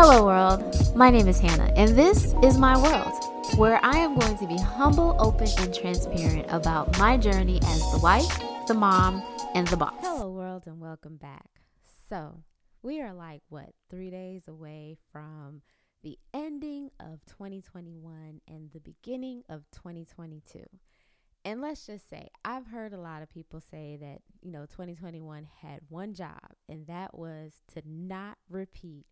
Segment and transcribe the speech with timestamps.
[0.00, 0.94] Hello, world.
[0.94, 4.56] My name is Hannah, and this is my world, where I am going to be
[4.56, 8.38] humble, open, and transparent about my journey as the wife,
[8.68, 9.24] the mom,
[9.56, 9.96] and the boss.
[9.98, 11.48] Hello, world, and welcome back.
[12.08, 12.44] So,
[12.80, 15.62] we are like, what, three days away from
[16.04, 20.60] the ending of 2021 and the beginning of 2022.
[21.44, 25.48] And let's just say, I've heard a lot of people say that, you know, 2021
[25.60, 29.04] had one job, and that was to not repeat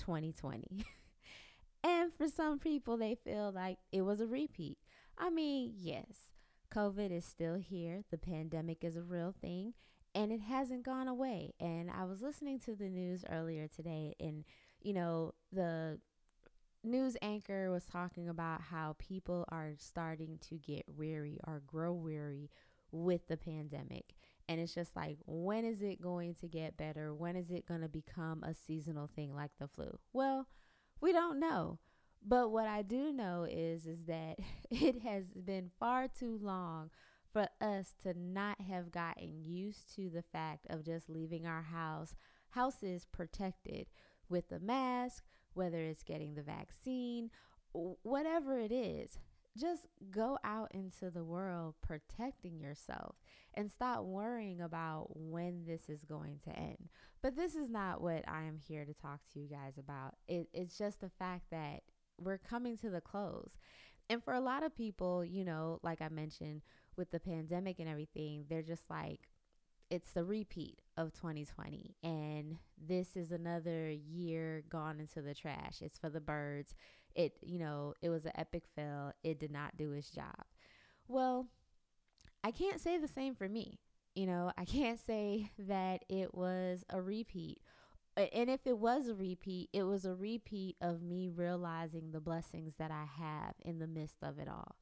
[0.00, 0.84] 2020.
[1.84, 4.78] and for some people, they feel like it was a repeat.
[5.16, 6.30] I mean, yes,
[6.74, 9.74] COVID is still here, the pandemic is a real thing,
[10.14, 11.52] and it hasn't gone away.
[11.60, 14.44] And I was listening to the news earlier today, and,
[14.80, 15.98] you know, the
[16.82, 22.50] news anchor was talking about how people are starting to get weary or grow weary
[22.92, 24.14] with the pandemic.
[24.50, 27.14] And it's just like, when is it going to get better?
[27.14, 29.96] When is it going to become a seasonal thing like the flu?
[30.12, 30.48] Well,
[31.00, 31.78] we don't know.
[32.26, 34.40] But what I do know is is that
[34.72, 36.90] it has been far too long
[37.32, 42.16] for us to not have gotten used to the fact of just leaving our house
[42.48, 43.86] houses protected
[44.28, 45.22] with a mask,
[45.54, 47.30] whether it's getting the vaccine,
[48.02, 49.20] whatever it is
[49.58, 53.16] just go out into the world protecting yourself
[53.54, 56.88] and stop worrying about when this is going to end.
[57.22, 60.14] But this is not what I am here to talk to you guys about.
[60.28, 61.82] It, it's just the fact that
[62.18, 63.56] we're coming to the close.
[64.08, 66.62] And for a lot of people, you know, like I mentioned
[66.96, 69.28] with the pandemic and everything, they're just like,
[69.90, 75.98] it's the repeat of 2020 and this is another year gone into the trash it's
[75.98, 76.74] for the birds
[77.14, 79.12] it you know it was an epic fail.
[79.22, 80.44] It did not do its job.
[81.08, 81.46] Well
[82.42, 83.78] i can't say the same for me.
[84.14, 87.58] You know i can't say that it was a repeat.
[88.16, 92.74] And if it was a repeat it was a repeat of me realizing the blessings
[92.78, 94.76] that i have in the midst of it all.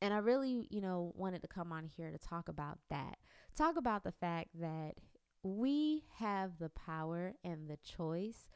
[0.00, 3.18] And i really you know wanted to come on here to talk about that.
[3.56, 4.94] Talk about the fact that
[5.42, 8.48] we have the power and the choice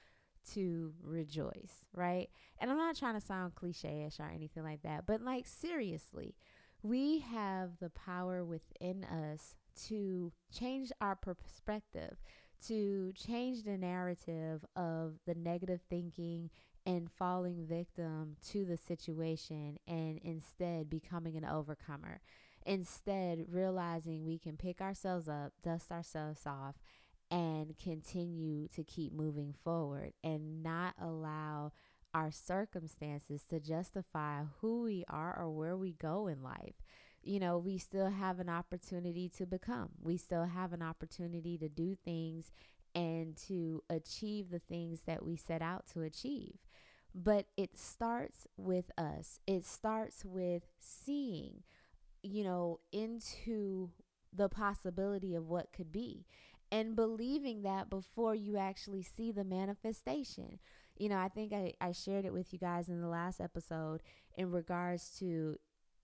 [0.54, 2.28] to rejoice, right?
[2.58, 6.34] And I'm not trying to sound cliche ish or anything like that, but like seriously,
[6.82, 9.54] we have the power within us
[9.88, 12.16] to change our perspective,
[12.66, 16.50] to change the narrative of the negative thinking
[16.86, 22.20] and falling victim to the situation and instead becoming an overcomer.
[22.66, 26.76] Instead, realizing we can pick ourselves up, dust ourselves off,
[27.30, 31.72] and continue to keep moving forward and not allow
[32.12, 36.74] our circumstances to justify who we are or where we go in life.
[37.22, 41.68] You know, we still have an opportunity to become, we still have an opportunity to
[41.68, 42.50] do things
[42.94, 46.56] and to achieve the things that we set out to achieve.
[47.14, 51.62] But it starts with us, it starts with seeing,
[52.22, 53.90] you know, into
[54.32, 56.24] the possibility of what could be
[56.72, 60.58] and believing that before you actually see the manifestation.
[60.96, 64.02] You know, I think I, I shared it with you guys in the last episode
[64.36, 65.56] in regards to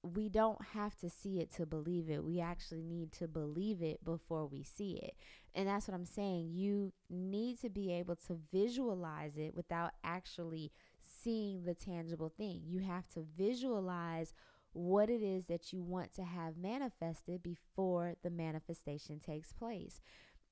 [0.02, 2.22] we don't have to see it to believe it.
[2.24, 5.16] We actually need to believe it before we see it.
[5.54, 6.50] And that's what I'm saying.
[6.52, 12.62] You need to be able to visualize it without actually seeing the tangible thing.
[12.64, 14.32] You have to visualize
[14.72, 20.00] what it is that you want to have manifested before the manifestation takes place.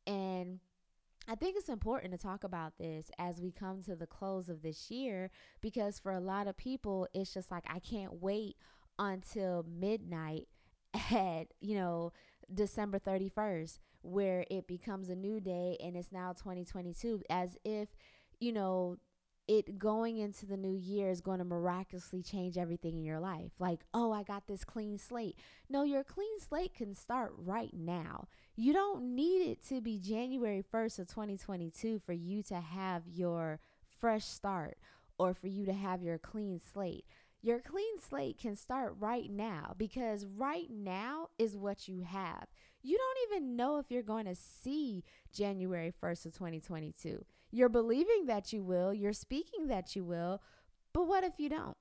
[0.06, 0.60] And
[1.26, 4.62] I think it's important to talk about this as we come to the close of
[4.62, 8.56] this year because for a lot of people, it's just like, I can't wait
[8.98, 10.48] until midnight
[11.10, 12.12] at, you know,
[12.52, 17.88] December 31st, where it becomes a new day and it's now 2022, as if,
[18.38, 18.96] you know,
[19.46, 23.52] it going into the new year is going to miraculously change everything in your life.
[23.58, 25.38] Like, oh, I got this clean slate.
[25.68, 28.28] No, your clean slate can start right now.
[28.56, 33.60] You don't need it to be January 1st of 2022 for you to have your
[34.00, 34.78] fresh start
[35.18, 37.04] or for you to have your clean slate.
[37.42, 42.46] Your clean slate can start right now because right now is what you have.
[42.82, 47.24] You don't even know if you're going to see January 1st of 2022.
[47.54, 50.42] You're believing that you will, you're speaking that you will,
[50.92, 51.76] but what if you don't?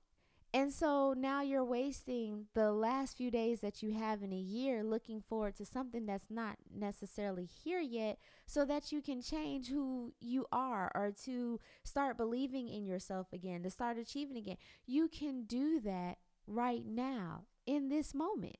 [0.53, 4.83] And so now you're wasting the last few days that you have in a year
[4.83, 10.13] looking forward to something that's not necessarily here yet so that you can change who
[10.19, 14.57] you are or to start believing in yourself again, to start achieving again.
[14.85, 18.57] You can do that right now in this moment.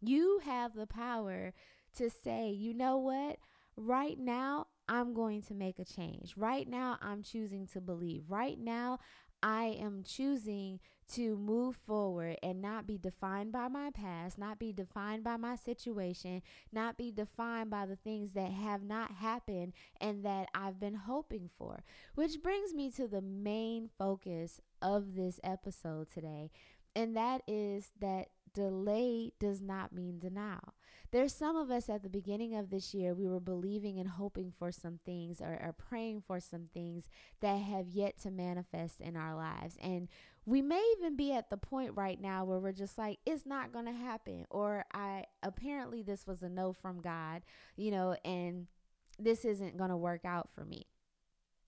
[0.00, 1.54] You have the power
[1.96, 3.38] to say, you know what?
[3.76, 6.34] Right now, I'm going to make a change.
[6.36, 8.24] Right now, I'm choosing to believe.
[8.28, 8.98] Right now,
[9.40, 10.80] I am choosing
[11.12, 15.54] to move forward and not be defined by my past, not be defined by my
[15.54, 16.42] situation,
[16.72, 21.50] not be defined by the things that have not happened and that I've been hoping
[21.56, 21.84] for.
[22.16, 26.50] Which brings me to the main focus of this episode today,
[26.96, 30.74] and that is that delay does not mean denial.
[31.12, 34.52] There's some of us at the beginning of this year, we were believing and hoping
[34.56, 37.08] for some things or, or, praying for some things
[37.40, 39.76] that have yet to manifest in our lives.
[39.82, 40.08] And
[40.46, 43.72] we may even be at the point right now where we're just like, it's not
[43.72, 44.46] going to happen.
[44.50, 47.42] Or I apparently this was a no from God,
[47.76, 48.68] you know, and
[49.18, 50.86] this isn't going to work out for me.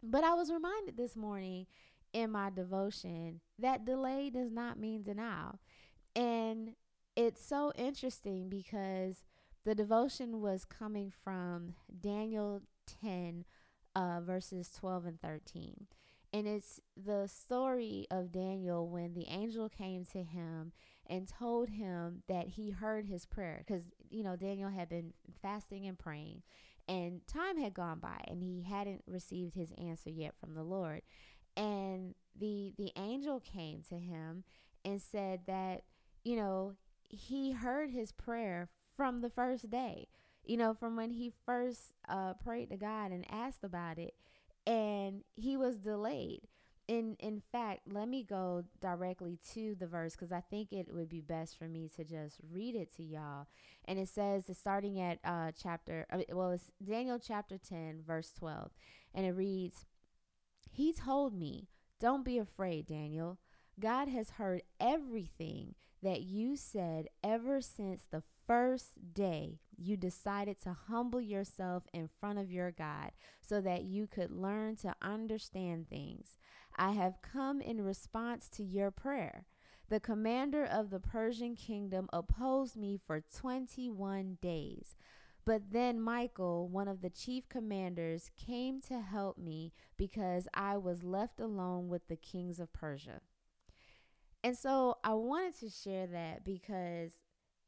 [0.02, 1.66] But I was reminded this morning
[2.12, 5.58] in my devotion that delay does not mean denial.
[6.14, 6.74] And
[7.16, 9.22] it's so interesting because
[9.64, 12.62] the devotion was coming from Daniel
[13.02, 13.44] 10,
[13.94, 15.86] uh, verses 12 and 13.
[16.32, 20.72] And it's the story of Daniel when the angel came to him
[21.06, 23.62] and told him that he heard his prayer.
[23.66, 25.12] Because, you know, Daniel had been
[25.42, 26.42] fasting and praying,
[26.88, 31.02] and time had gone by, and he hadn't received his answer yet from the Lord.
[31.54, 34.44] And the the angel came to him
[34.86, 35.82] and said that
[36.24, 36.74] you know,
[37.08, 40.08] he heard his prayer from the first day,
[40.44, 44.14] you know, from when he first uh, prayed to God and asked about it,
[44.66, 46.42] and he was delayed.
[46.88, 51.08] In in fact, let me go directly to the verse because I think it would
[51.08, 53.46] be best for me to just read it to y'all.
[53.84, 58.72] And it says, starting at uh, chapter, well, it's Daniel chapter 10, verse 12.
[59.14, 59.86] And it reads,
[60.70, 61.68] He told me,
[62.00, 63.38] Don't be afraid, Daniel.
[63.78, 70.76] God has heard everything that you said ever since the first day you decided to
[70.88, 76.37] humble yourself in front of your God so that you could learn to understand things.
[76.76, 79.46] I have come in response to your prayer.
[79.88, 84.96] The commander of the Persian kingdom opposed me for 21 days.
[85.44, 91.02] But then Michael, one of the chief commanders, came to help me because I was
[91.02, 93.20] left alone with the kings of Persia.
[94.44, 97.12] And so I wanted to share that because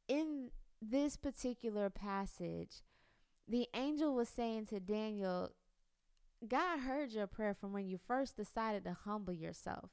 [0.09, 0.51] in
[0.83, 2.83] this particular passage,
[3.49, 5.51] the angel was saying to Daniel,
[6.47, 9.91] God heard your prayer from when you first decided to humble yourself.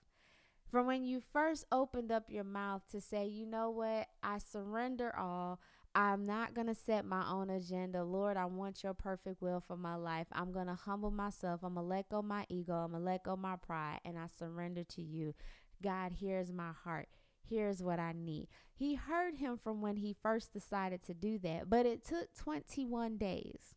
[0.70, 5.14] From when you first opened up your mouth to say, you know what, I surrender
[5.18, 5.60] all.
[5.94, 8.06] I'm not going to set my own agenda.
[8.06, 10.28] Lord, I want your perfect will for my life.
[10.32, 11.60] I'm going to humble myself.
[11.64, 12.74] I'm going to let go my ego.
[12.74, 15.36] I'm going to let go my pride and I surrender to you.
[15.82, 17.08] God, here's my heart.
[17.48, 18.48] Here's what I need.
[18.74, 23.18] He heard him from when he first decided to do that, but it took 21
[23.18, 23.76] days.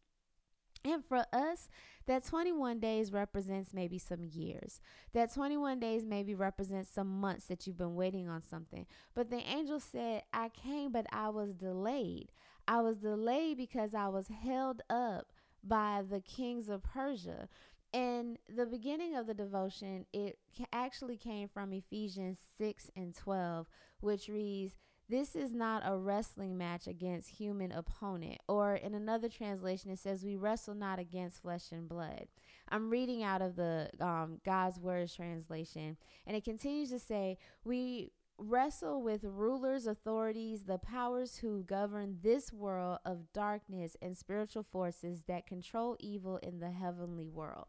[0.84, 1.70] And for us,
[2.06, 4.80] that 21 days represents maybe some years.
[5.14, 8.86] That 21 days maybe represents some months that you've been waiting on something.
[9.14, 12.32] But the angel said, I came, but I was delayed.
[12.68, 17.48] I was delayed because I was held up by the kings of Persia.
[17.94, 20.37] And the beginning of the devotion, it
[20.73, 23.69] actually came from Ephesians 6 and 12,
[24.00, 24.75] which reads,
[25.08, 28.41] This is not a wrestling match against human opponent.
[28.49, 32.26] Or in another translation, it says, We wrestle not against flesh and blood.
[32.69, 35.96] I'm reading out of the um, God's Word translation,
[36.27, 42.53] and it continues to say, We wrestle with rulers, authorities, the powers who govern this
[42.53, 47.67] world of darkness and spiritual forces that control evil in the heavenly world.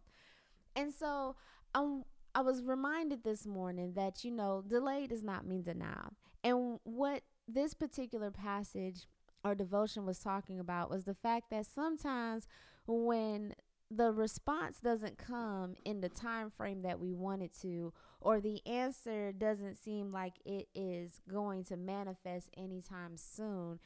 [0.76, 1.36] And so
[1.74, 2.04] um,
[2.34, 6.14] I was reminded this morning that, you know, delay does not mean denial.
[6.44, 9.08] And what this particular passage
[9.44, 12.48] or devotion was talking about was the fact that sometimes
[12.88, 13.54] when
[13.92, 18.66] the response doesn't come in the time frame that we want it to or the
[18.66, 23.80] answer doesn't seem like it is going to manifest anytime soon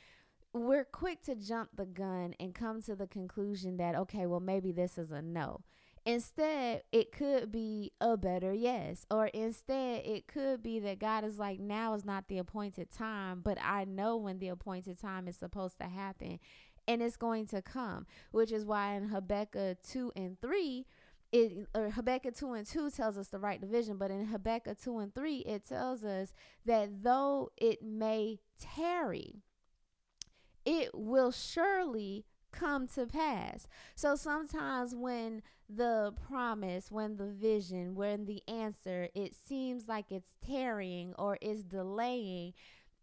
[0.53, 4.71] we're quick to jump the gun and come to the conclusion that okay well maybe
[4.71, 5.59] this is a no
[6.05, 9.05] Instead, it could be a better yes.
[9.11, 13.41] Or instead, it could be that God is like, now is not the appointed time,
[13.43, 16.39] but I know when the appointed time is supposed to happen
[16.87, 20.85] and it's going to come, which is why in Habakkuk 2 and 3,
[21.31, 24.97] it or Habakkuk 2 and 2 tells us the right division, but in Habakkuk 2
[24.97, 26.33] and 3, it tells us
[26.65, 29.43] that though it may tarry,
[30.65, 33.67] it will surely come to pass.
[33.95, 40.33] So sometimes when the promise, when the vision, when the answer, it seems like it's
[40.45, 42.53] tarrying or is delaying,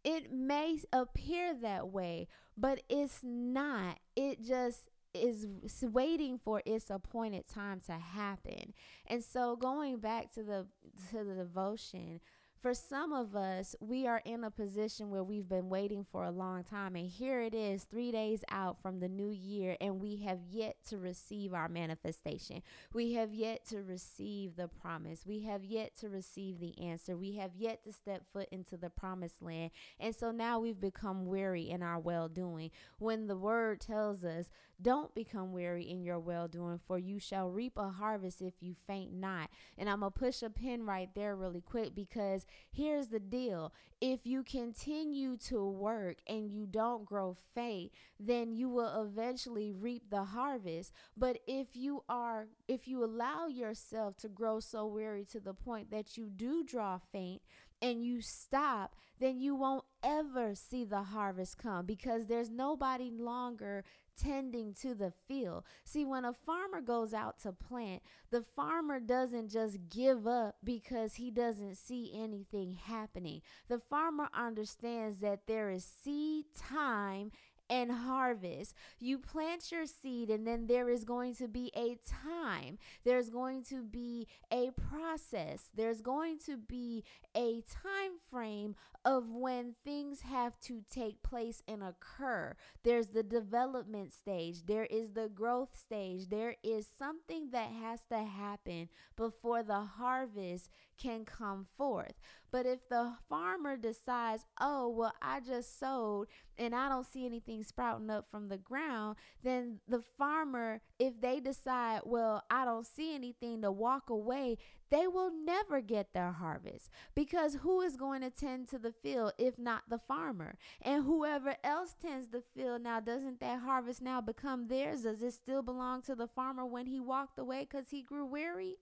[0.04, 3.98] it may appear that way, but it's not.
[4.16, 5.46] It just is
[5.82, 8.74] waiting for its appointed time to happen.
[9.06, 10.66] And so going back to the
[11.10, 12.20] to the devotion,
[12.60, 16.30] for some of us, we are in a position where we've been waiting for a
[16.30, 16.96] long time.
[16.96, 20.76] And here it is, three days out from the new year, and we have yet
[20.88, 22.62] to receive our manifestation.
[22.92, 25.24] We have yet to receive the promise.
[25.26, 27.16] We have yet to receive the answer.
[27.16, 29.70] We have yet to step foot into the promised land.
[30.00, 32.70] And so now we've become weary in our well doing.
[32.98, 37.50] When the word tells us, don't become weary in your well doing, for you shall
[37.50, 39.50] reap a harvest if you faint not.
[39.78, 43.72] And I'm going to push a pin right there really quick because here's the deal
[44.00, 50.10] if you continue to work and you don't grow faith, then you will eventually reap
[50.10, 50.92] the harvest.
[51.16, 55.90] But if you are, if you allow yourself to grow so weary to the point
[55.92, 57.40] that you do draw faint,
[57.82, 63.84] and you stop, then you won't ever see the harvest come because there's nobody longer
[64.16, 65.64] tending to the field.
[65.84, 71.14] See, when a farmer goes out to plant, the farmer doesn't just give up because
[71.14, 73.42] he doesn't see anything happening.
[73.68, 77.32] The farmer understands that there is seed time
[77.68, 78.74] and harvest.
[78.98, 83.64] You plant your seed, and then there is going to be a time, there's going
[83.64, 87.04] to be a process, there's going to be
[87.34, 92.56] a time frame of when things have to take place and occur.
[92.82, 98.18] There's the development stage, there is the growth stage, there is something that has to
[98.18, 102.14] happen before the harvest can come forth.
[102.50, 107.62] But if the farmer decides, oh, well, I just sowed and I don't see anything
[107.62, 113.14] sprouting up from the ground, then the farmer, if they decide, well, I don't see
[113.14, 114.56] anything to walk away,
[114.90, 119.32] they will never get their harvest because who is going to tend to the field
[119.36, 120.56] if not the farmer?
[120.80, 125.02] And whoever else tends the field now, doesn't that harvest now become theirs?
[125.02, 128.76] Does it still belong to the farmer when he walked away because he grew weary?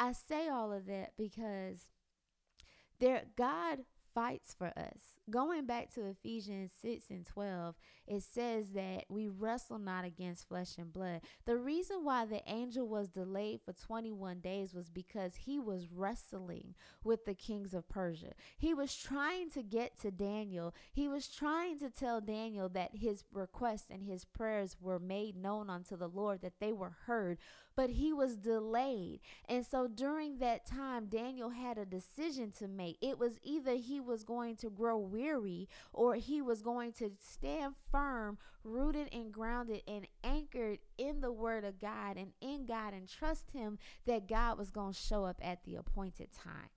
[0.00, 1.90] I say all of that because
[3.00, 3.80] there God
[4.14, 5.18] fights for us.
[5.28, 7.76] Going back to Ephesians 6 and 12,
[8.06, 11.20] it says that we wrestle not against flesh and blood.
[11.44, 16.74] The reason why the angel was delayed for 21 days was because he was wrestling
[17.04, 18.32] with the kings of Persia.
[18.58, 20.74] He was trying to get to Daniel.
[20.92, 25.70] He was trying to tell Daniel that his requests and his prayers were made known
[25.70, 27.38] unto the Lord, that they were heard
[27.80, 29.20] but he was delayed.
[29.48, 32.98] And so during that time, Daniel had a decision to make.
[33.00, 37.76] It was either he was going to grow weary or he was going to stand
[37.90, 43.08] firm, rooted and grounded and anchored in the word of God and in God and
[43.08, 46.68] trust him that God was going to show up at the appointed time.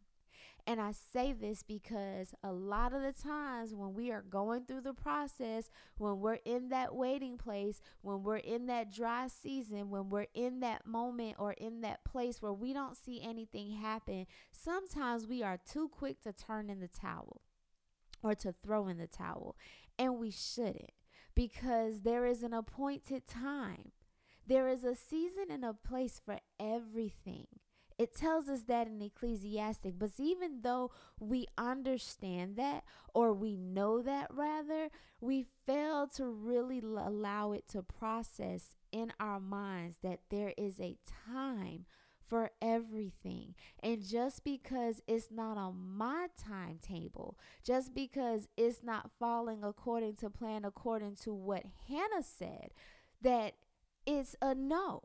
[0.65, 4.81] And I say this because a lot of the times when we are going through
[4.81, 10.09] the process, when we're in that waiting place, when we're in that dry season, when
[10.09, 15.27] we're in that moment or in that place where we don't see anything happen, sometimes
[15.27, 17.41] we are too quick to turn in the towel
[18.21, 19.57] or to throw in the towel.
[19.99, 20.91] And we shouldn't
[21.35, 23.91] because there is an appointed time.
[24.47, 27.47] There is a season and a place for everything.
[27.97, 29.95] It tells us that in Ecclesiastes.
[29.97, 32.83] But even though we understand that,
[33.13, 34.89] or we know that rather,
[35.21, 40.97] we fail to really allow it to process in our minds that there is a
[41.31, 41.85] time
[42.27, 43.53] for everything.
[43.81, 50.29] And just because it's not on my timetable, just because it's not falling according to
[50.29, 52.71] plan, according to what Hannah said,
[53.21, 53.53] that
[54.05, 55.03] it's a no.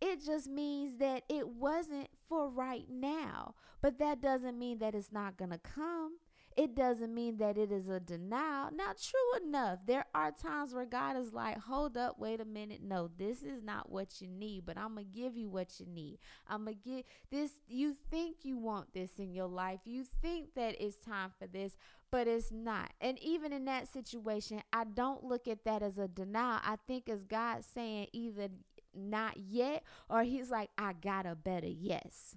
[0.00, 3.54] It just means that it wasn't for right now.
[3.80, 6.18] But that doesn't mean that it's not going to come.
[6.56, 8.70] It doesn't mean that it is a denial.
[8.74, 12.80] Now, true enough, there are times where God is like, hold up, wait a minute.
[12.82, 15.86] No, this is not what you need, but I'm going to give you what you
[15.86, 16.18] need.
[16.48, 17.52] I'm going to give this.
[17.68, 19.80] You think you want this in your life.
[19.84, 21.76] You think that it's time for this,
[22.10, 22.92] but it's not.
[23.00, 26.58] And even in that situation, I don't look at that as a denial.
[26.64, 28.48] I think as God saying either
[28.94, 32.36] not yet, or he's like, I got a better yes.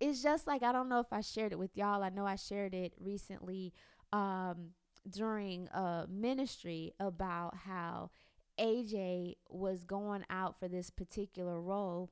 [0.00, 2.02] It's just like, I don't know if I shared it with y'all.
[2.02, 3.72] I know I shared it recently
[4.12, 4.70] um,
[5.08, 8.10] during a ministry about how
[8.58, 12.10] AJ was going out for this particular role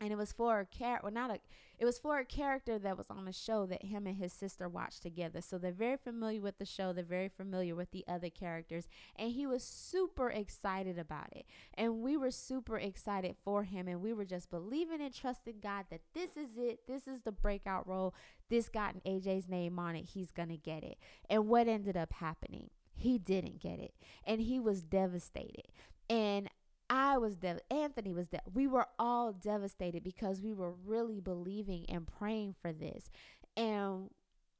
[0.00, 1.38] and it was for a character well not a
[1.78, 4.68] it was for a character that was on a show that him and his sister
[4.68, 5.42] watched together.
[5.42, 9.32] So they're very familiar with the show they're very familiar with the other characters and
[9.32, 11.44] he was super excited about it.
[11.74, 15.86] And we were super excited for him and we were just believing and trusting god
[15.90, 18.14] that this is it this is the breakout role
[18.48, 20.96] this got an aj's name on it he's gonna get it.
[21.28, 22.70] And what ended up happening?
[22.94, 23.92] He didn't get it
[24.26, 25.68] and he was devastated.
[26.08, 26.48] And
[26.88, 28.42] I was dev Anthony was dead.
[28.52, 33.10] We were all devastated because we were really believing and praying for this.
[33.56, 34.10] And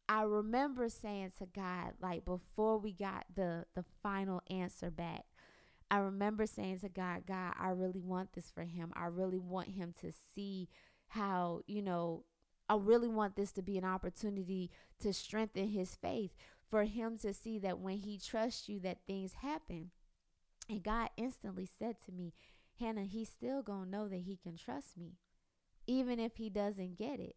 [0.09, 5.25] I remember saying to God, like before we got the the final answer back,
[5.91, 8.93] I remember saying to God, God, I really want this for him.
[8.95, 10.69] I really want him to see
[11.09, 12.25] how, you know,
[12.69, 16.33] I really want this to be an opportunity to strengthen his faith,
[16.69, 19.93] for him to see that when he trusts you that things happen.
[20.69, 22.33] And God instantly said to me,
[22.79, 25.19] Hannah, he's still going to know that he can trust me.
[25.87, 27.37] Even if he doesn't get it,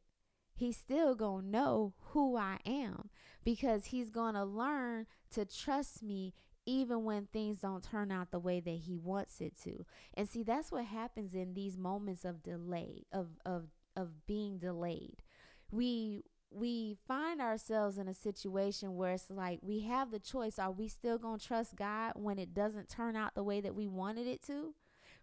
[0.53, 3.09] he's still going to know who I am
[3.43, 6.33] because he's going to learn to trust me
[6.65, 9.85] even when things don't turn out the way that he wants it to.
[10.13, 15.23] And see, that's what happens in these moments of delay, of of of being delayed.
[15.71, 20.71] We we find ourselves in a situation where it's like we have the choice are
[20.71, 23.87] we still going to trust God when it doesn't turn out the way that we
[23.87, 24.73] wanted it to?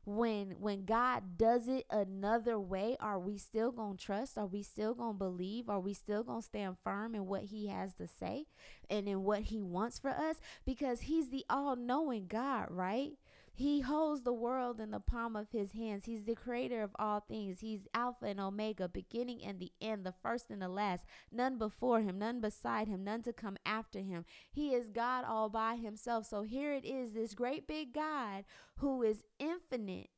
[0.05, 4.39] When when God does it another way are we still going to trust?
[4.39, 5.69] Are we still going to believe?
[5.69, 8.47] Are we still going to stand firm in what he has to say
[8.89, 10.37] and in what he wants for us?
[10.65, 13.15] Because he's the all-knowing God right
[13.57, 16.05] he holds the world in the palm of his hands.
[16.05, 17.61] He's the creator of all things.
[17.61, 21.07] He's Alpha and Omega, beginning and the end, the first and the last.
[21.33, 24.27] None before him, none beside him, none to come after him.
[24.53, 26.27] He is God all by himself.
[26.27, 28.45] So here it is this great big God
[28.77, 30.11] who is infinite,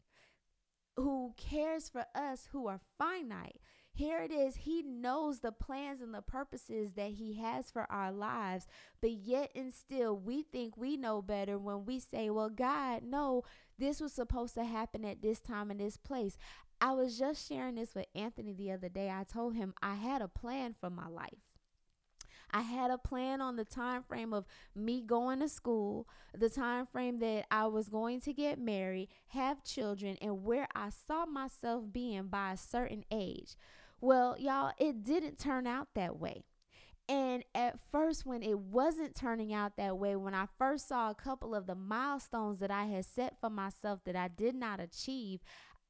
[0.97, 3.61] who cares for us who are finite.
[3.99, 4.55] Here it is.
[4.59, 8.69] He knows the plans and the purposes that He has for our lives.
[9.00, 13.43] But yet and still, we think we know better when we say, Well, God, no,
[13.76, 16.38] this was supposed to happen at this time and this place.
[16.81, 19.11] I was just sharing this with Anthony the other day.
[19.11, 21.43] I told him I had a plan for my life.
[22.52, 26.87] I had a plan on the time frame of me going to school, the time
[26.87, 31.93] frame that I was going to get married, have children, and where I saw myself
[31.93, 33.57] being by a certain age.
[34.00, 36.45] Well, y'all, it didn't turn out that way.
[37.08, 41.15] And at first, when it wasn't turning out that way, when I first saw a
[41.15, 45.41] couple of the milestones that I had set for myself that I did not achieve,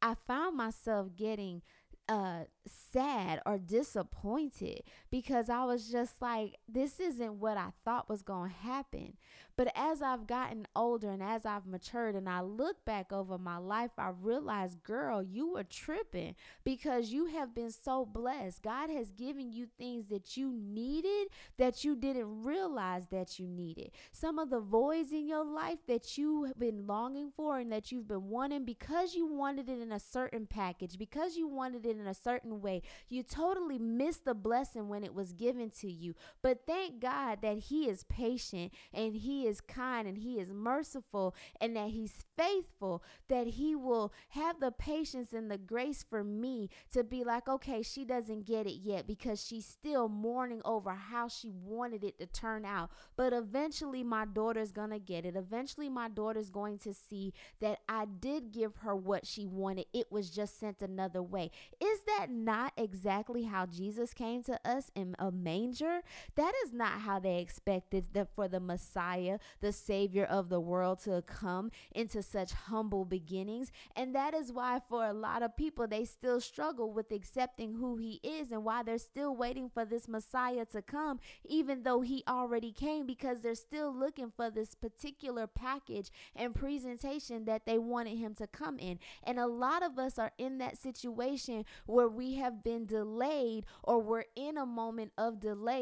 [0.00, 1.62] I found myself getting
[2.08, 8.22] uh sad or disappointed because I was just like this isn't what I thought was
[8.22, 9.14] going to happen.
[9.58, 13.56] But as I've gotten older and as I've matured and I look back over my
[13.56, 18.62] life, I realized, girl, you were tripping because you have been so blessed.
[18.62, 21.26] God has given you things that you needed
[21.56, 23.90] that you didn't realize that you needed.
[24.12, 27.90] Some of the voids in your life that you have been longing for and that
[27.90, 31.98] you've been wanting because you wanted it in a certain package, because you wanted it
[31.98, 32.82] in a certain way.
[33.08, 36.14] You totally missed the blessing when it was given to you.
[36.42, 41.34] But thank God that He is patient and He is kind and He is merciful
[41.60, 46.70] and that He's faithful, that He will have the patience and the grace for me
[46.92, 51.28] to be like, okay, she doesn't get it yet because she's still mourning over how
[51.28, 52.90] she wanted it to turn out.
[53.16, 55.36] But eventually, my daughter's going to get it.
[55.36, 59.86] Eventually, my daughter's going to see that I did give her what she wanted.
[59.92, 61.50] It was just sent another way.
[61.80, 66.02] Is that not exactly how Jesus came to us in a manger?
[66.36, 71.00] That is not how they expected the, for the Messiah, the Savior of the world,
[71.00, 73.70] to come into such humble beginnings.
[73.96, 77.96] And that is why, for a lot of people, they still struggle with accepting who
[77.96, 82.24] He is and why they're still waiting for this Messiah to come, even though He
[82.28, 88.18] already came, because they're still looking for this particular package and presentation that they wanted
[88.18, 88.98] Him to come in.
[89.24, 94.00] And a lot of us are in that situation where we have been delayed or
[94.00, 95.78] we're in a moment of delay.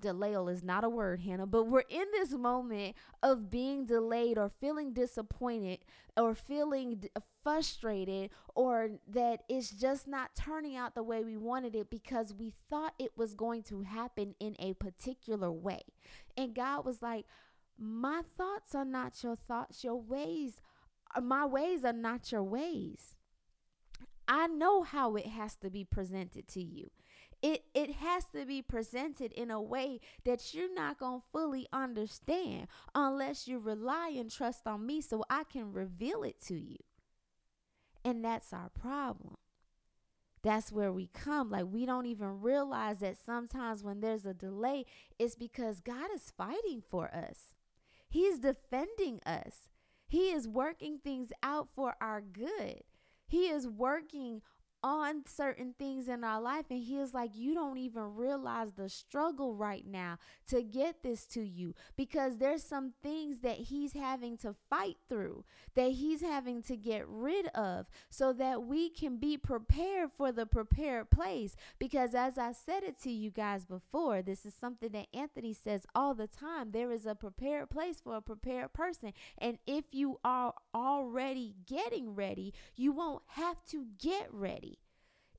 [0.00, 4.48] Delay is not a word, Hannah, but we're in this moment of being delayed or
[4.48, 5.78] feeling disappointed
[6.16, 7.08] or feeling d-
[7.42, 12.52] frustrated or that it's just not turning out the way we wanted it because we
[12.68, 15.82] thought it was going to happen in a particular way.
[16.36, 17.26] And God was like,
[17.78, 20.60] My thoughts are not your thoughts, your ways,
[21.14, 23.14] uh, my ways are not your ways.
[24.26, 26.90] I know how it has to be presented to you.
[27.44, 31.66] It it has to be presented in a way that you're not going to fully
[31.74, 36.78] understand unless you rely and trust on me so I can reveal it to you.
[38.02, 39.34] And that's our problem.
[40.42, 41.50] That's where we come.
[41.50, 44.86] Like, we don't even realize that sometimes when there's a delay,
[45.18, 47.54] it's because God is fighting for us.
[48.08, 49.68] He's defending us.
[50.08, 52.84] He is working things out for our good.
[53.26, 54.40] He is working
[54.84, 56.66] on certain things in our life.
[56.70, 60.18] And He is like, You don't even realize the struggle right now
[60.50, 65.44] to get this to you because there's some things that He's having to fight through,
[65.74, 70.44] that He's having to get rid of so that we can be prepared for the
[70.44, 71.56] prepared place.
[71.78, 75.86] Because as I said it to you guys before, this is something that Anthony says
[75.94, 79.14] all the time there is a prepared place for a prepared person.
[79.38, 84.73] And if you are already getting ready, you won't have to get ready.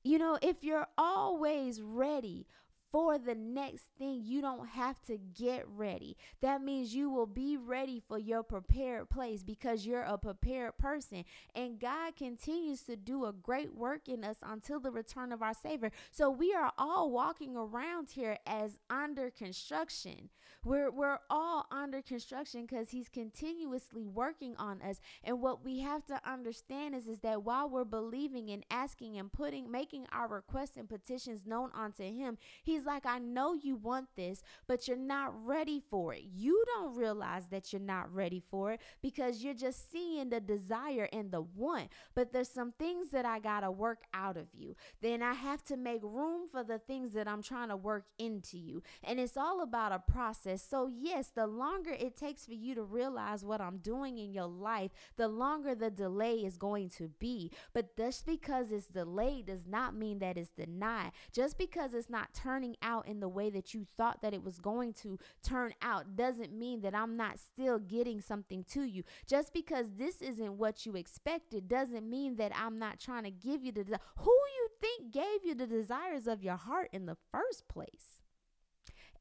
[0.06, 2.46] You know, if you're always ready
[2.96, 6.16] for the next thing, you don't have to get ready.
[6.40, 11.26] That means you will be ready for your prepared place because you're a prepared person.
[11.54, 15.52] And God continues to do a great work in us until the return of our
[15.52, 15.90] Savior.
[16.10, 20.30] So we are all walking around here as under construction.
[20.64, 25.00] We're, we're all under construction because He's continuously working on us.
[25.22, 29.30] And what we have to understand is, is that while we're believing and asking and
[29.30, 34.08] putting, making our requests and petitions known unto Him, He's like, I know you want
[34.16, 36.22] this, but you're not ready for it.
[36.34, 41.08] You don't realize that you're not ready for it because you're just seeing the desire
[41.12, 41.88] and the want.
[42.14, 44.76] But there's some things that I got to work out of you.
[45.02, 48.58] Then I have to make room for the things that I'm trying to work into
[48.58, 48.82] you.
[49.02, 50.62] And it's all about a process.
[50.62, 54.46] So, yes, the longer it takes for you to realize what I'm doing in your
[54.46, 57.50] life, the longer the delay is going to be.
[57.72, 61.12] But just because it's delayed does not mean that it's denied.
[61.32, 64.58] Just because it's not turning out in the way that you thought that it was
[64.58, 69.04] going to turn out doesn't mean that I'm not still getting something to you.
[69.26, 73.62] Just because this isn't what you expected doesn't mean that I'm not trying to give
[73.62, 77.16] you the de- who you think gave you the desires of your heart in the
[77.32, 78.22] first place.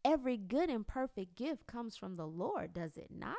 [0.03, 3.35] Every good and perfect gift comes from the Lord, does it not?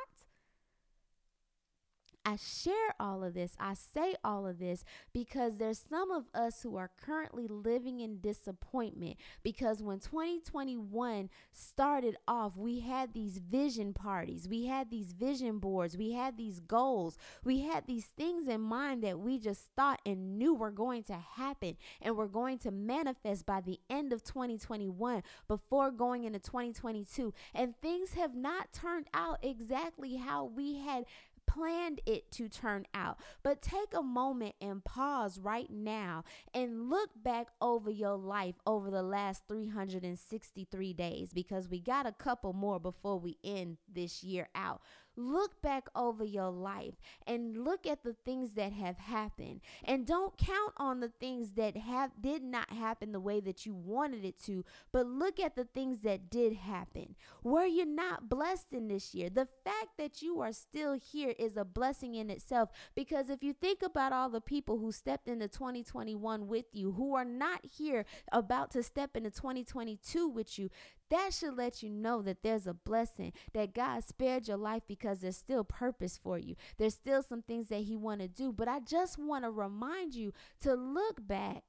[2.27, 3.55] I share all of this.
[3.57, 8.19] I say all of this because there's some of us who are currently living in
[8.19, 15.59] disappointment because when 2021 started off, we had these vision parties, we had these vision
[15.59, 20.01] boards, we had these goals, we had these things in mind that we just thought
[20.05, 24.21] and knew were going to happen and were going to manifest by the end of
[24.25, 27.33] 2021 before going into 2022.
[27.53, 31.05] And things have not turned out exactly how we had
[31.47, 33.17] planned it to turn out.
[33.41, 38.91] But take a moment and pause right now and look back over your life over
[38.91, 44.49] the last 363 days because we got a couple more before we end this year
[44.53, 44.81] out.
[45.17, 46.93] Look back over your life
[47.25, 49.61] and look at the things that have happened.
[49.83, 53.73] And don't count on the things that have did not happen the way that you
[53.73, 57.15] wanted it to, but look at the things that did happen.
[57.43, 59.29] Were you not blessed in this year?
[59.29, 63.53] The fact that you are still here is a blessing in itself because if you
[63.53, 68.05] think about all the people who stepped into 2021 with you, who are not here
[68.31, 70.69] about to step into 2022 with you,
[71.09, 75.21] that should let you know that there's a blessing that God spared your life because
[75.21, 76.55] there's still purpose for you.
[76.77, 80.15] There's still some things that he want to do, but I just want to remind
[80.15, 81.63] you to look back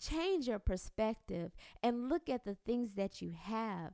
[0.00, 3.92] change your perspective and look at the things that you have.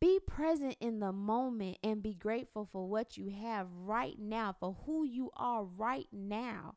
[0.00, 4.76] Be present in the moment and be grateful for what you have right now, for
[4.86, 6.76] who you are right now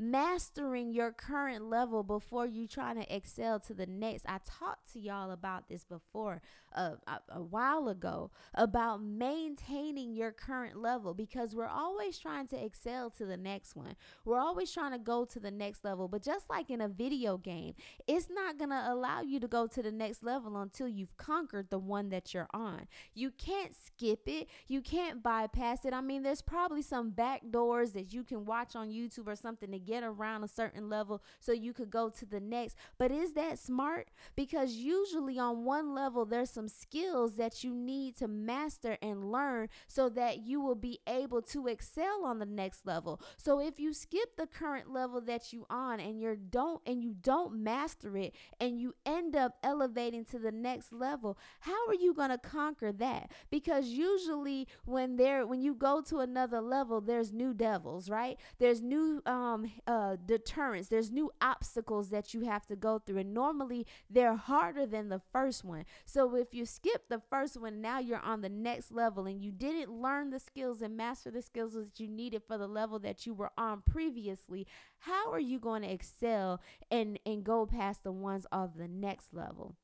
[0.00, 4.24] mastering your current level before you trying to excel to the next.
[4.26, 6.40] I talked to y'all about this before
[6.74, 12.64] uh, a, a while ago about maintaining your current level because we're always trying to
[12.64, 13.94] excel to the next one.
[14.24, 16.08] We're always trying to go to the next level.
[16.08, 17.74] But just like in a video game,
[18.06, 21.68] it's not going to allow you to go to the next level until you've conquered
[21.68, 22.86] the one that you're on.
[23.14, 25.92] You can't skip it, you can't bypass it.
[25.92, 29.70] I mean, there's probably some back doors that you can watch on YouTube or something
[29.70, 32.76] to get around a certain level so you could go to the next.
[32.98, 34.08] But is that smart?
[34.36, 39.68] Because usually on one level, there's some skills that you need to master and learn
[39.88, 43.20] so that you will be able to excel on the next level.
[43.36, 47.14] So if you skip the current level that you on and you don't and you
[47.20, 52.14] don't master it and you end up elevating to the next level, how are you
[52.14, 53.30] going to conquer that?
[53.50, 58.38] Because usually when there when you go to another level, there's new devils, right?
[58.58, 60.88] There's new um uh, deterrents.
[60.88, 65.20] There's new obstacles that you have to go through, and normally they're harder than the
[65.32, 65.84] first one.
[66.04, 69.52] So if you skip the first one, now you're on the next level, and you
[69.52, 73.26] didn't learn the skills and master the skills that you needed for the level that
[73.26, 74.66] you were on previously.
[74.98, 79.32] How are you going to excel and and go past the ones of the next
[79.32, 79.76] level?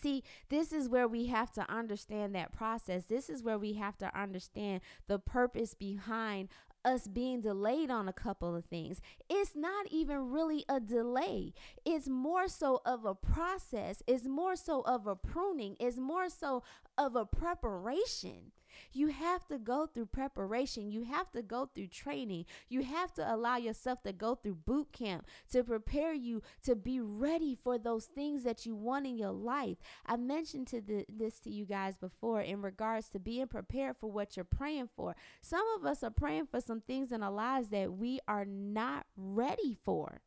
[0.00, 3.06] See, this is where we have to understand that process.
[3.06, 6.48] This is where we have to understand the purpose behind
[6.84, 9.00] us being delayed on a couple of things.
[9.28, 11.52] It's not even really a delay.
[11.84, 14.02] It's more so of a process.
[14.06, 15.76] It's more so of a pruning.
[15.78, 16.62] It's more so
[16.96, 18.52] of a preparation.
[18.92, 20.90] You have to go through preparation.
[20.90, 22.46] You have to go through training.
[22.68, 27.00] You have to allow yourself to go through boot camp to prepare you to be
[27.00, 29.78] ready for those things that you want in your life.
[30.06, 34.10] I mentioned to the, this to you guys before in regards to being prepared for
[34.10, 35.14] what you're praying for.
[35.40, 39.06] Some of us are praying for some things in our lives that we are not
[39.16, 40.20] ready for.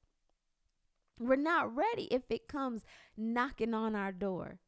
[1.19, 2.83] We're not ready if it comes
[3.15, 4.59] knocking on our door.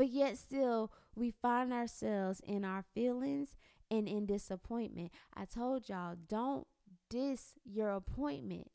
[0.00, 3.54] But yet, still, we find ourselves in our feelings
[3.90, 5.12] and in disappointment.
[5.36, 6.66] I told y'all, don't
[7.10, 8.70] diss your appointment.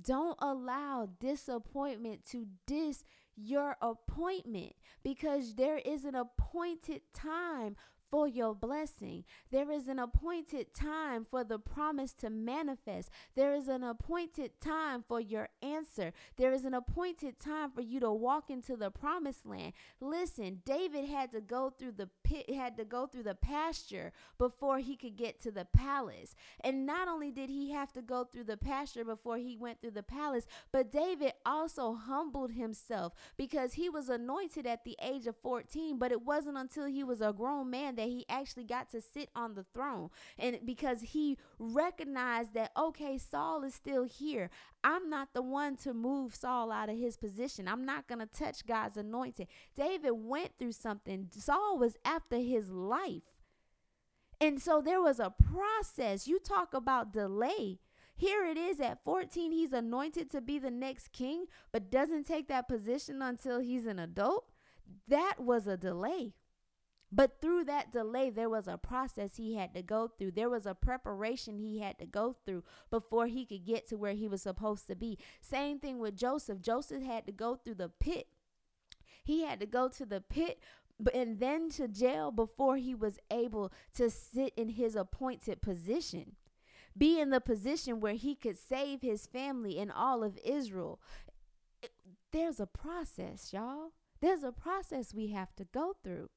[0.00, 3.04] Don't allow disappointment to diss
[3.36, 4.72] your appointment
[5.02, 7.76] because there is an appointed time
[8.14, 9.24] for your blessing.
[9.50, 13.10] There is an appointed time for the promise to manifest.
[13.34, 16.12] There is an appointed time for your answer.
[16.36, 19.72] There is an appointed time for you to walk into the promised land.
[20.00, 24.78] Listen, David had to go through the pit, had to go through the pasture before
[24.78, 26.36] he could get to the palace.
[26.60, 29.90] And not only did he have to go through the pasture before he went through
[29.90, 35.34] the palace, but David also humbled himself because he was anointed at the age of
[35.42, 38.90] 14, but it wasn't until he was a grown man that that he actually got
[38.90, 40.10] to sit on the throne.
[40.38, 44.50] And because he recognized that, okay, Saul is still here.
[44.82, 47.66] I'm not the one to move Saul out of his position.
[47.66, 49.48] I'm not going to touch God's anointed.
[49.74, 53.22] David went through something, Saul was after his life.
[54.40, 56.26] And so there was a process.
[56.28, 57.78] You talk about delay.
[58.16, 62.46] Here it is at 14, he's anointed to be the next king, but doesn't take
[62.48, 64.50] that position until he's an adult.
[65.08, 66.34] That was a delay.
[67.14, 70.32] But through that delay, there was a process he had to go through.
[70.32, 74.14] There was a preparation he had to go through before he could get to where
[74.14, 75.18] he was supposed to be.
[75.40, 76.60] Same thing with Joseph.
[76.60, 78.26] Joseph had to go through the pit.
[79.22, 80.58] He had to go to the pit
[81.14, 86.34] and then to jail before he was able to sit in his appointed position.
[86.98, 91.00] Be in the position where he could save his family and all of Israel.
[92.32, 93.92] There's a process, y'all.
[94.20, 96.30] There's a process we have to go through.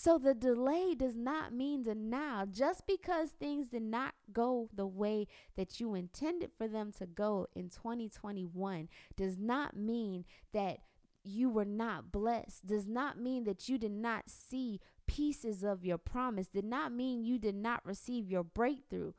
[0.00, 2.46] So the delay does not mean denial.
[2.46, 7.48] Just because things did not go the way that you intended for them to go
[7.56, 10.78] in 2021 does not mean that
[11.24, 15.98] you were not blessed, does not mean that you did not see pieces of your
[15.98, 19.10] promise, did not mean you did not receive your breakthrough.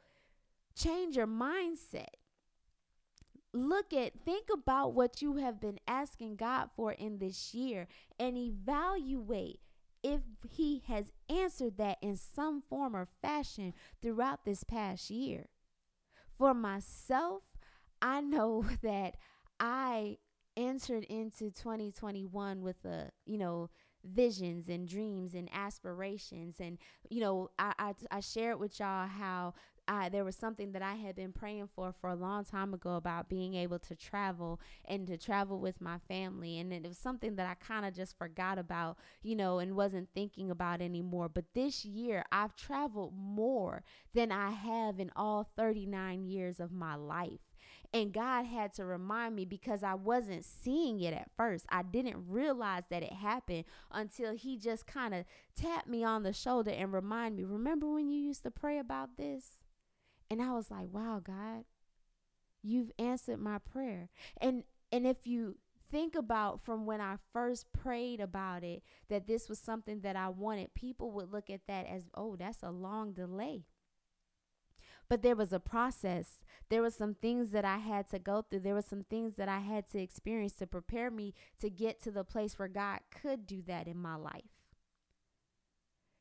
[0.78, 2.08] Change your mindset
[3.52, 7.88] look at think about what you have been asking God for in this year
[8.20, 9.60] and evaluate
[10.04, 15.48] if he has answered that in some form or fashion throughout this past year.
[16.38, 17.44] For myself,
[18.02, 19.16] I know that
[19.60, 20.18] I
[20.56, 23.70] entered into 2021 with a, you know,
[24.06, 26.78] visions and dreams and aspirations and
[27.10, 29.54] you know I, I i shared with y'all how
[29.90, 32.96] I, there was something that I had been praying for for a long time ago
[32.96, 36.60] about being able to travel and to travel with my family.
[36.60, 40.10] And it was something that I kind of just forgot about, you know, and wasn't
[40.14, 41.28] thinking about anymore.
[41.28, 43.82] But this year, I've traveled more
[44.14, 47.40] than I have in all 39 years of my life.
[47.92, 51.66] And God had to remind me because I wasn't seeing it at first.
[51.70, 55.26] I didn't realize that it happened until He just kind of
[55.56, 59.18] tapped me on the shoulder and reminded me, remember when you used to pray about
[59.18, 59.59] this?
[60.30, 61.66] And I was like, wow, God,
[62.62, 64.10] you've answered my prayer.
[64.40, 65.58] And and if you
[65.92, 70.30] think about from when I first prayed about it that this was something that I
[70.30, 73.66] wanted, people would look at that as, oh, that's a long delay.
[75.08, 76.44] But there was a process.
[76.70, 78.60] There were some things that I had to go through.
[78.60, 82.12] There were some things that I had to experience to prepare me to get to
[82.12, 84.44] the place where God could do that in my life.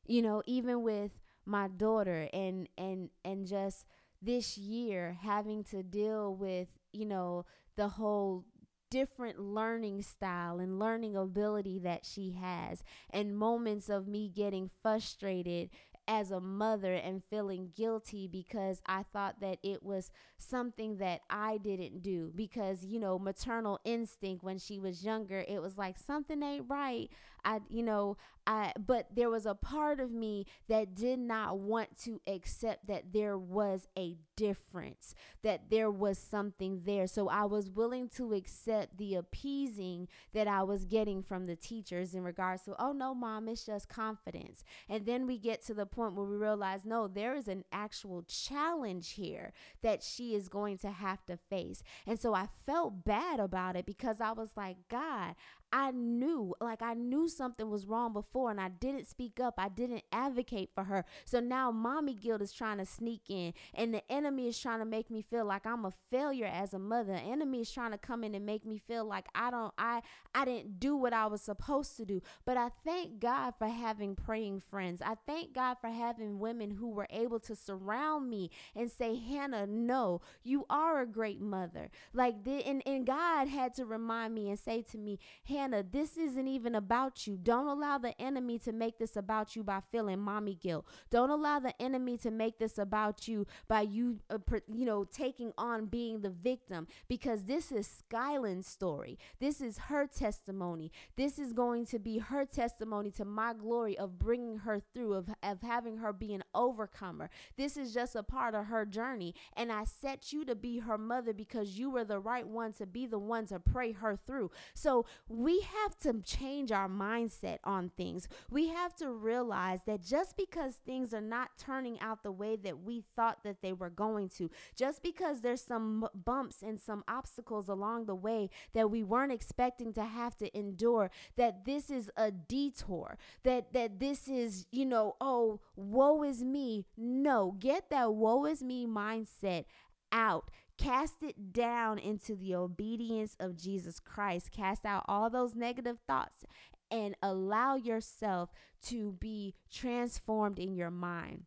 [0.07, 1.11] You know, even with
[1.45, 3.85] my daughter and and and just
[4.21, 8.45] this year having to deal with, you know, the whole
[8.89, 15.69] different learning style and learning ability that she has, and moments of me getting frustrated
[16.07, 21.57] as a mother and feeling guilty because I thought that it was something that I
[21.57, 22.31] didn't do.
[22.35, 27.09] Because you know maternal instinct when she was younger it was like something ain't right
[27.43, 31.97] I you know I but there was a part of me that did not want
[32.03, 37.05] to accept that there was a difference, that there was something there.
[37.05, 42.15] So I was willing to accept the appeasing that I was getting from the teachers
[42.15, 44.63] in regards to, oh no, mom, it's just confidence.
[44.87, 48.23] And then we get to the point where we realize, no, there is an actual
[48.23, 49.51] challenge here
[49.83, 51.83] that she is going to have to face.
[52.07, 55.35] And so I felt bad about it because I was like, God,
[55.71, 59.55] I knew, like, I knew something was wrong before and I didn't speak up.
[59.57, 61.05] I didn't advocate for her.
[61.25, 64.85] So now mommy guilt is trying to sneak in, and the enemy is trying to
[64.85, 67.13] make me feel like I'm a failure as a mother.
[67.13, 70.01] The enemy is trying to come in and make me feel like I don't, I,
[70.33, 72.21] I didn't do what I was supposed to do.
[72.45, 75.01] But I thank God for having praying friends.
[75.03, 79.67] I thank God for having women who were able to surround me and say, Hannah,
[79.67, 81.89] no, you are a great mother.
[82.13, 85.83] Like, the, and, and God had to remind me and say to me, Hannah, Hannah,
[85.83, 87.35] this isn't even about you.
[87.35, 90.85] Don't allow the enemy to make this about you by feeling mommy guilt.
[91.09, 94.37] Don't allow the enemy to make this about you by you, uh,
[94.73, 99.19] you know, taking on being the victim because this is Skyland's story.
[99.41, 100.93] This is her testimony.
[101.17, 105.29] This is going to be her testimony to my glory of bringing her through, of,
[105.43, 107.29] of having her be an overcomer.
[107.57, 109.35] This is just a part of her journey.
[109.57, 112.85] And I set you to be her mother because you were the right one to
[112.85, 114.51] be the one to pray her through.
[114.73, 118.27] So we we have to change our mindset on things.
[118.51, 122.83] We have to realize that just because things are not turning out the way that
[122.83, 127.67] we thought that they were going to, just because there's some bumps and some obstacles
[127.67, 132.29] along the way that we weren't expecting to have to endure, that this is a
[132.29, 136.85] detour, that that this is, you know, oh, woe is me.
[136.95, 139.65] No, get that woe is me mindset
[140.11, 140.51] out.
[140.79, 144.49] Cast it down into the obedience of Jesus Christ.
[144.49, 146.45] Cast out all those negative thoughts
[146.89, 148.49] and allow yourself
[148.83, 151.43] to be transformed in your mind.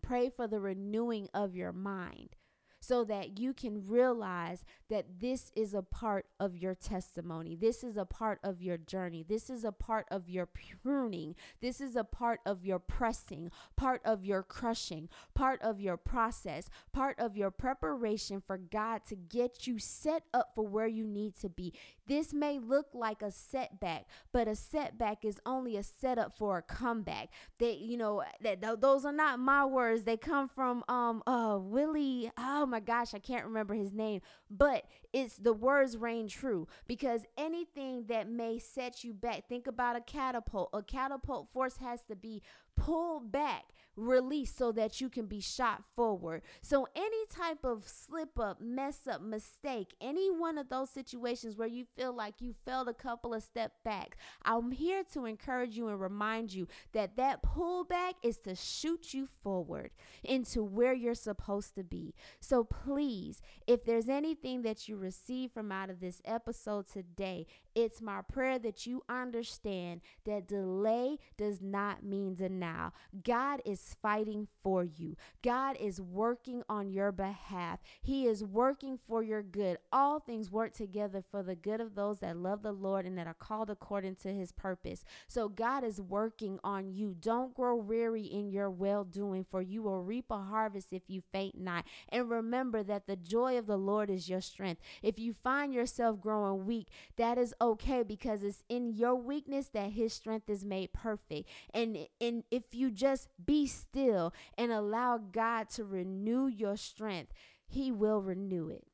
[0.00, 2.36] Pray for the renewing of your mind
[2.82, 7.54] so that you can realize that this is a part of your testimony.
[7.54, 9.24] This is a part of your journey.
[9.26, 10.48] This is a part of your
[10.82, 11.36] pruning.
[11.60, 16.68] This is a part of your pressing, part of your crushing, part of your process,
[16.92, 21.36] part of your preparation for God to get you set up for where you need
[21.36, 21.72] to be.
[22.08, 26.62] This may look like a setback, but a setback is only a setup for a
[26.62, 27.28] comeback.
[27.58, 30.02] They, you know, that those are not my words.
[30.02, 32.32] They come from um uh Willie.
[32.36, 37.26] Oh my gosh, I can't remember his name, but it's the words reign true because
[37.36, 40.70] anything that may set you back, think about a catapult.
[40.72, 42.42] A catapult force has to be
[42.84, 46.42] pulled back release so that you can be shot forward.
[46.62, 51.68] So, any type of slip up, mess up, mistake, any one of those situations where
[51.68, 55.88] you feel like you fell a couple of steps back, I'm here to encourage you
[55.88, 59.90] and remind you that that pullback is to shoot you forward
[60.24, 62.14] into where you're supposed to be.
[62.40, 68.00] So, please, if there's anything that you receive from out of this episode today, it's
[68.00, 72.92] my prayer that you understand that delay does not mean denial.
[73.24, 75.16] God is fighting for you.
[75.42, 77.80] God is working on your behalf.
[78.02, 79.78] He is working for your good.
[79.92, 83.26] All things work together for the good of those that love the Lord and that
[83.26, 85.04] are called according to his purpose.
[85.28, 87.14] So God is working on you.
[87.18, 91.22] Don't grow weary in your well doing, for you will reap a harvest if you
[91.32, 91.84] faint not.
[92.08, 94.80] And remember that the joy of the Lord is your strength.
[95.02, 99.92] If you find yourself growing weak, that is okay because it's in your weakness that
[99.92, 101.48] his strength is made perfect.
[101.72, 107.32] And, and if you just be still and allow God to renew your strength,
[107.66, 108.86] He will renew it.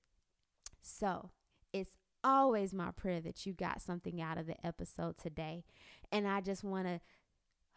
[0.83, 1.31] So
[1.73, 5.65] it's always my prayer that you got something out of the episode today.
[6.13, 7.01] And I just want to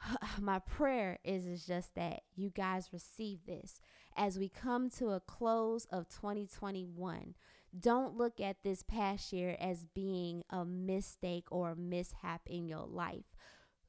[0.41, 3.79] my prayer is, is just that you guys receive this
[4.15, 7.35] as we come to a close of 2021
[7.77, 12.85] don't look at this past year as being a mistake or a mishap in your
[12.85, 13.35] life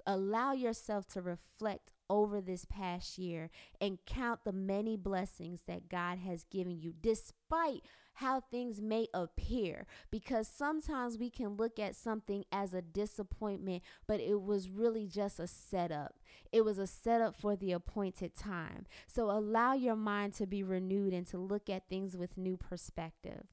[0.06, 6.18] allow yourself to reflect over this past year and count the many blessings that God
[6.18, 7.82] has given you, despite
[8.14, 9.86] how things may appear.
[10.10, 15.40] Because sometimes we can look at something as a disappointment, but it was really just
[15.40, 16.16] a setup.
[16.52, 18.84] It was a setup for the appointed time.
[19.06, 23.46] So allow your mind to be renewed and to look at things with new perspective.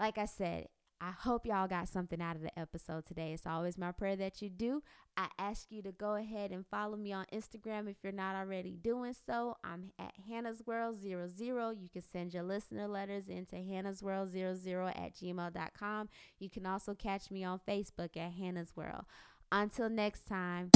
[0.00, 0.68] Like I said,
[1.02, 3.34] I hope y'all got something out of the episode today.
[3.34, 4.82] It's always my prayer that you do.
[5.14, 8.78] I ask you to go ahead and follow me on Instagram if you're not already
[8.80, 9.58] doing so.
[9.62, 11.70] I'm at Hannah's World 00.
[11.72, 16.08] You can send your listener letters into Hannah's World 00 at gmail.com.
[16.38, 19.04] You can also catch me on Facebook at Hannah's World.
[19.52, 20.70] Until next time.